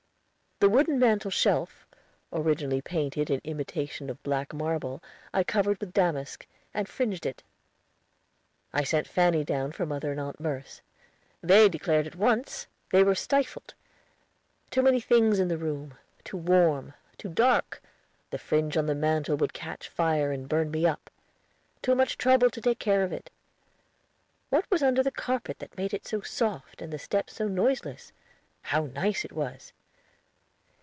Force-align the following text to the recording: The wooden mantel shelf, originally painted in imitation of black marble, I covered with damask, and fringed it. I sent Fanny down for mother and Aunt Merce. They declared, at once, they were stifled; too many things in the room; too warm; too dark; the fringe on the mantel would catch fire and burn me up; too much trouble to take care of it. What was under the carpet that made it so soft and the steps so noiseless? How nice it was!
The 0.63 0.69
wooden 0.69 0.99
mantel 0.99 1.31
shelf, 1.31 1.87
originally 2.31 2.81
painted 2.81 3.31
in 3.31 3.41
imitation 3.43 4.11
of 4.11 4.21
black 4.21 4.53
marble, 4.53 5.01
I 5.33 5.43
covered 5.43 5.79
with 5.79 5.91
damask, 5.91 6.45
and 6.71 6.87
fringed 6.87 7.25
it. 7.25 7.41
I 8.71 8.83
sent 8.83 9.07
Fanny 9.07 9.43
down 9.43 9.71
for 9.71 9.87
mother 9.87 10.11
and 10.11 10.19
Aunt 10.19 10.39
Merce. 10.39 10.81
They 11.41 11.67
declared, 11.67 12.05
at 12.05 12.15
once, 12.15 12.67
they 12.91 13.03
were 13.03 13.15
stifled; 13.15 13.73
too 14.69 14.83
many 14.83 14.99
things 15.01 15.39
in 15.39 15.47
the 15.47 15.57
room; 15.57 15.95
too 16.23 16.37
warm; 16.37 16.93
too 17.17 17.29
dark; 17.29 17.81
the 18.29 18.37
fringe 18.37 18.77
on 18.77 18.85
the 18.85 18.93
mantel 18.93 19.37
would 19.37 19.53
catch 19.53 19.89
fire 19.89 20.31
and 20.31 20.47
burn 20.47 20.69
me 20.69 20.85
up; 20.85 21.09
too 21.81 21.95
much 21.95 22.19
trouble 22.19 22.51
to 22.51 22.61
take 22.61 22.77
care 22.77 23.01
of 23.01 23.11
it. 23.11 23.31
What 24.51 24.69
was 24.69 24.83
under 24.83 25.01
the 25.01 25.09
carpet 25.09 25.57
that 25.57 25.75
made 25.75 25.91
it 25.91 26.05
so 26.05 26.21
soft 26.21 26.83
and 26.83 26.93
the 26.93 26.99
steps 26.99 27.33
so 27.37 27.47
noiseless? 27.47 28.11
How 28.61 28.85
nice 28.85 29.25
it 29.25 29.31
was! 29.31 29.73